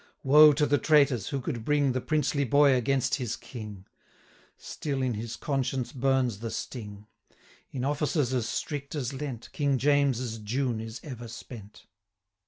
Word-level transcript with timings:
Woe 0.23 0.51
to 0.53 0.65
the 0.65 0.79
traitors, 0.79 1.27
who 1.27 1.39
could 1.41 1.63
bring 1.63 1.91
The 1.91 2.01
princely 2.01 2.43
boy 2.43 2.73
against 2.73 3.13
his 3.21 3.35
King! 3.35 3.85
300 4.57 4.57
Still 4.57 5.01
in 5.03 5.13
his 5.13 5.35
conscience 5.35 5.91
burns 5.91 6.39
the 6.39 6.49
sting. 6.49 7.05
In 7.69 7.85
offices 7.85 8.33
as 8.33 8.49
strict 8.49 8.95
as 8.95 9.13
Lent, 9.13 9.51
King 9.51 9.77
James's 9.77 10.39
June 10.39 10.79
is 10.81 11.01
ever 11.03 11.27
spent. 11.27 11.85